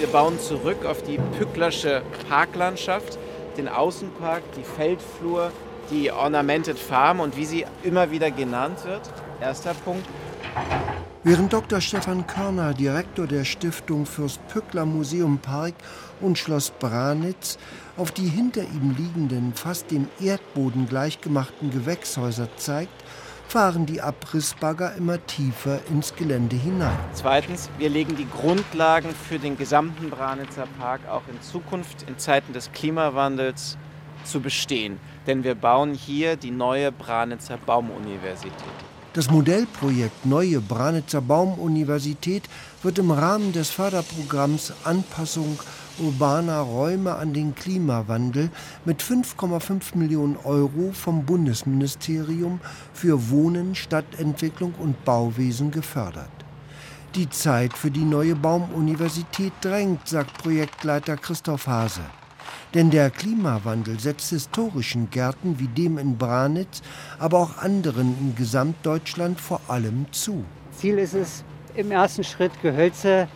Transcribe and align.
Wir 0.00 0.06
bauen 0.06 0.40
zurück 0.40 0.86
auf 0.86 1.02
die 1.02 1.18
Pücklersche 1.36 2.00
Parklandschaft, 2.26 3.18
den 3.58 3.68
Außenpark, 3.68 4.42
die 4.56 4.62
Feldflur, 4.62 5.52
die 5.90 6.10
Ornamented 6.10 6.78
Farm 6.78 7.20
und 7.20 7.36
wie 7.36 7.44
sie 7.44 7.66
immer 7.82 8.10
wieder 8.10 8.30
genannt 8.30 8.82
wird. 8.86 9.02
Erster 9.42 9.74
Punkt. 9.74 10.06
Während 11.22 11.52
Dr. 11.52 11.82
Stefan 11.82 12.26
Körner, 12.26 12.72
Direktor 12.72 13.26
der 13.26 13.44
Stiftung 13.44 14.06
Fürst 14.06 14.40
Pückler 14.48 14.86
Museum 14.86 15.36
Park 15.36 15.74
und 16.22 16.38
Schloss 16.38 16.70
Branitz, 16.70 17.58
auf 17.98 18.10
die 18.10 18.26
hinter 18.26 18.62
ihm 18.62 18.96
liegenden, 18.96 19.52
fast 19.54 19.90
dem 19.90 20.08
Erdboden 20.18 20.88
gleichgemachten 20.88 21.70
Gewächshäuser 21.70 22.48
zeigt, 22.56 23.04
fahren 23.50 23.84
die 23.84 24.00
Abrissbagger 24.00 24.94
immer 24.94 25.26
tiefer 25.26 25.80
ins 25.88 26.14
Gelände 26.14 26.54
hinein. 26.54 26.96
Zweitens, 27.14 27.68
wir 27.78 27.88
legen 27.88 28.14
die 28.14 28.28
Grundlagen 28.30 29.10
für 29.28 29.40
den 29.40 29.58
gesamten 29.58 30.08
Branitzer 30.08 30.68
Park 30.78 31.00
auch 31.10 31.22
in 31.28 31.42
Zukunft 31.42 32.08
in 32.08 32.16
Zeiten 32.16 32.52
des 32.52 32.70
Klimawandels 32.70 33.76
zu 34.22 34.40
bestehen. 34.40 35.00
Denn 35.26 35.42
wir 35.42 35.56
bauen 35.56 35.94
hier 35.94 36.36
die 36.36 36.52
neue 36.52 36.92
Branitzer 36.92 37.56
Baumuniversität. 37.56 38.54
Das 39.12 39.28
Modellprojekt 39.28 40.24
Neue 40.24 40.60
Branitzer 40.60 41.20
Baumuniversität 41.20 42.44
wird 42.84 42.96
im 43.00 43.10
Rahmen 43.10 43.52
des 43.52 43.68
Förderprogramms 43.68 44.72
Anpassung 44.84 45.58
urbaner 45.98 46.60
Räume 46.60 47.16
an 47.16 47.34
den 47.34 47.56
Klimawandel 47.56 48.50
mit 48.84 49.02
5,5 49.02 49.96
Millionen 49.96 50.36
Euro 50.44 50.92
vom 50.92 51.26
Bundesministerium 51.26 52.60
für 52.92 53.30
Wohnen, 53.30 53.74
Stadtentwicklung 53.74 54.74
und 54.78 55.04
Bauwesen 55.04 55.72
gefördert. 55.72 56.30
Die 57.16 57.28
Zeit 57.28 57.72
für 57.72 57.90
die 57.90 58.04
neue 58.04 58.36
Baumuniversität 58.36 59.52
drängt, 59.60 60.06
sagt 60.06 60.38
Projektleiter 60.38 61.16
Christoph 61.16 61.66
Hase. 61.66 62.02
Denn 62.74 62.90
der 62.90 63.10
Klimawandel 63.10 63.98
setzt 63.98 64.30
historischen 64.30 65.10
Gärten 65.10 65.58
wie 65.58 65.66
dem 65.66 65.98
in 65.98 66.16
Branitz, 66.16 66.82
aber 67.18 67.38
auch 67.38 67.58
anderen 67.58 68.16
in 68.20 68.34
Gesamtdeutschland 68.36 69.40
vor 69.40 69.60
allem 69.66 70.06
zu. 70.12 70.44
Ziel 70.72 70.98
ist 70.98 71.14
es, 71.14 71.44
im 71.74 71.90
ersten 71.90 72.22
Schritt 72.22 72.52
Gehölze 72.62 73.26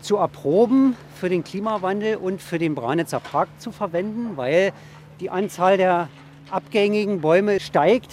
zu 0.00 0.16
erproben 0.16 0.96
für 1.16 1.28
den 1.28 1.42
Klimawandel 1.42 2.16
und 2.16 2.40
für 2.40 2.58
den 2.58 2.74
Branitzer 2.74 3.20
Park 3.20 3.48
zu 3.58 3.72
verwenden, 3.72 4.36
weil 4.36 4.72
die 5.20 5.30
Anzahl 5.30 5.76
der 5.76 6.08
abgängigen 6.50 7.20
Bäume 7.20 7.58
steigt 7.58 8.12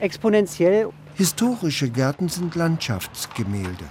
exponentiell. 0.00 0.88
Historische 1.14 1.90
Gärten 1.90 2.28
sind 2.28 2.54
Landschaftsgemälde. 2.54 3.84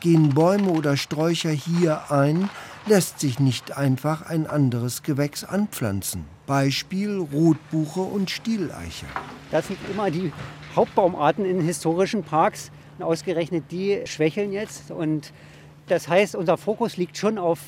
Gehen 0.00 0.30
Bäume 0.30 0.70
oder 0.70 0.96
Sträucher 0.96 1.50
hier 1.50 2.10
ein, 2.10 2.48
lässt 2.86 3.18
sich 3.18 3.40
nicht 3.40 3.76
einfach 3.76 4.22
ein 4.22 4.46
anderes 4.46 5.02
Gewächs 5.02 5.42
anpflanzen. 5.42 6.24
Beispiel 6.46 7.18
Rotbuche 7.18 8.00
und 8.00 8.30
Stieleiche. 8.30 9.06
Das 9.50 9.66
sind 9.66 9.78
immer 9.90 10.10
die 10.10 10.32
Hauptbaumarten 10.76 11.44
in 11.44 11.60
historischen 11.60 12.22
Parks. 12.22 12.70
Ausgerechnet 13.00 13.64
die 13.72 14.02
schwächeln 14.04 14.52
jetzt. 14.52 14.92
Und 14.92 15.32
das 15.88 16.06
heißt, 16.06 16.36
unser 16.36 16.56
Fokus 16.56 16.96
liegt 16.96 17.18
schon 17.18 17.38
auf 17.38 17.58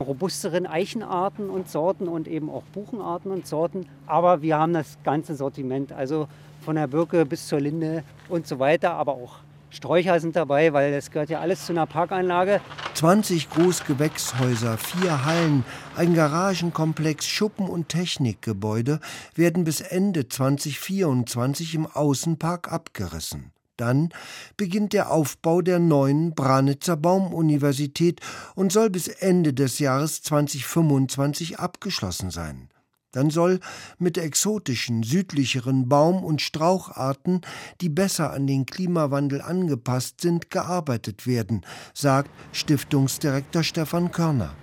robusteren 0.00 0.66
Eichenarten 0.66 1.48
und 1.48 1.70
Sorten 1.70 2.06
und 2.06 2.28
eben 2.28 2.50
auch 2.50 2.62
Buchenarten 2.74 3.30
und 3.30 3.46
Sorten. 3.46 3.86
Aber 4.06 4.42
wir 4.42 4.58
haben 4.58 4.74
das 4.74 4.98
ganze 5.02 5.34
Sortiment, 5.34 5.92
also 5.92 6.28
von 6.60 6.76
der 6.76 6.86
Birke 6.86 7.24
bis 7.24 7.48
zur 7.48 7.60
Linde 7.60 8.04
und 8.28 8.46
so 8.46 8.58
weiter, 8.58 8.92
aber 8.92 9.12
auch 9.12 9.36
Sträucher 9.70 10.18
sind 10.18 10.34
dabei, 10.34 10.72
weil 10.72 10.92
das 10.92 11.10
gehört 11.10 11.30
ja 11.30 11.40
alles 11.40 11.66
zu 11.66 11.72
einer 11.72 11.86
Parkanlage. 11.86 12.60
20 12.94 13.50
Großgewächshäuser, 13.50 14.78
vier 14.78 15.24
Hallen, 15.24 15.64
ein 15.94 16.14
Garagenkomplex, 16.14 17.26
Schuppen 17.26 17.68
und 17.68 17.88
Technikgebäude 17.88 19.00
werden 19.34 19.64
bis 19.64 19.80
Ende 19.80 20.28
2024 20.28 21.74
im 21.74 21.86
Außenpark 21.86 22.72
abgerissen. 22.72 23.52
Dann 23.76 24.08
beginnt 24.56 24.92
der 24.92 25.12
Aufbau 25.12 25.62
der 25.62 25.78
neuen 25.78 26.34
Branitzer 26.34 26.96
Baumuniversität 26.96 28.20
und 28.56 28.72
soll 28.72 28.90
bis 28.90 29.06
Ende 29.06 29.54
des 29.54 29.78
Jahres 29.78 30.22
2025 30.22 31.60
abgeschlossen 31.60 32.30
sein. 32.30 32.70
Dann 33.12 33.30
soll 33.30 33.60
mit 33.98 34.18
exotischen, 34.18 35.02
südlicheren 35.02 35.88
Baum- 35.88 36.22
und 36.22 36.42
Straucharten, 36.42 37.40
die 37.80 37.88
besser 37.88 38.32
an 38.32 38.46
den 38.46 38.66
Klimawandel 38.66 39.40
angepasst 39.40 40.20
sind, 40.20 40.50
gearbeitet 40.50 41.26
werden, 41.26 41.64
sagt 41.94 42.30
Stiftungsdirektor 42.52 43.62
Stefan 43.62 44.12
Körner. 44.12 44.54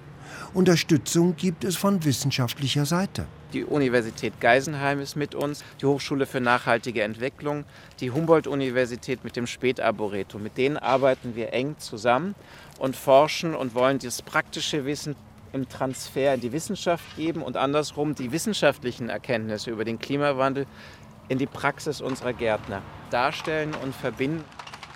Unterstützung 0.54 1.36
gibt 1.36 1.64
es 1.64 1.76
von 1.76 2.06
wissenschaftlicher 2.06 2.86
Seite. 2.86 3.26
Die 3.54 3.64
Universität 3.64 4.40
Geisenheim 4.40 5.00
ist 5.00 5.16
mit 5.16 5.34
uns, 5.34 5.64
die 5.82 5.86
Hochschule 5.86 6.26
für 6.26 6.40
nachhaltige 6.40 7.04
Entwicklung, 7.04 7.66
die 8.00 8.12
Humboldt-Universität 8.12 9.24
mit 9.24 9.36
dem 9.36 9.48
Spätarboretum. 9.48 10.44
Mit 10.44 10.58
denen 10.58 10.78
arbeiten 10.78 11.36
wir 11.36 11.52
eng 11.52 11.78
zusammen 11.80 12.36
und 12.80 12.96
forschen 12.96 13.56
und 13.56 13.74
wollen 13.74 14.00
das 14.00 14.22
praktische 14.22 14.86
Wissen 14.86 15.16
im 15.54 15.68
Transfer 15.70 16.34
in 16.36 16.42
die 16.42 16.52
Wissenschaft 16.52 17.16
geben 17.16 17.42
und 17.42 17.58
andersrum 17.58 18.16
die 18.16 18.32
wissenschaftlichen 18.32 19.10
Erkenntnisse 19.10 19.72
über 19.72 19.86
den 19.86 20.00
Klimawandel 20.00 20.66
in 21.28 21.38
die 21.38 21.48
Praxis 21.48 22.02
unserer 22.02 22.34
Gärtner 22.34 22.82
darstellen 23.10 23.74
und 23.84 23.96
verbinden. 23.96 24.44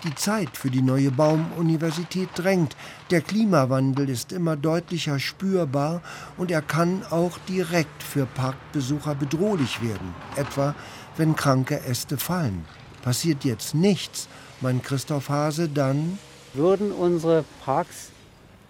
Die 0.04 0.14
Zeit 0.14 0.56
für 0.56 0.70
die 0.70 0.80
neue 0.80 1.10
Baumuniversität 1.10 2.30
drängt. 2.34 2.74
Der 3.10 3.20
Klimawandel 3.20 4.08
ist 4.08 4.32
immer 4.32 4.56
deutlicher 4.56 5.18
spürbar 5.18 6.00
und 6.38 6.50
er 6.50 6.62
kann 6.62 7.04
auch 7.10 7.36
direkt 7.48 8.02
für 8.02 8.24
Parkbesucher 8.24 9.14
bedrohlich 9.14 9.82
werden, 9.82 10.14
etwa 10.36 10.74
wenn 11.18 11.36
kranke 11.36 11.82
Äste 11.84 12.16
fallen. 12.16 12.64
Passiert 13.02 13.44
jetzt 13.44 13.74
nichts, 13.74 14.28
mein 14.62 14.80
Christoph 14.80 15.28
Hase, 15.28 15.68
dann 15.68 16.18
würden 16.54 16.92
unsere 16.92 17.44
Parks 17.62 18.10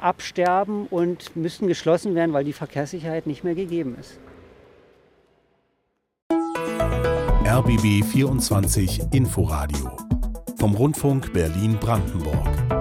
absterben 0.03 0.87
und 0.87 1.37
müssten 1.37 1.67
geschlossen 1.67 2.15
werden, 2.15 2.33
weil 2.33 2.45
die 2.45 2.53
Verkehrssicherheit 2.53 3.27
nicht 3.27 3.45
mehr 3.45 3.55
gegeben 3.55 3.97
ist. 3.99 4.19
RBB 7.47 8.05
24 8.05 9.01
Inforadio 9.13 9.97
vom 10.59 10.75
Rundfunk 10.75 11.33
Berlin-Brandenburg. 11.33 12.80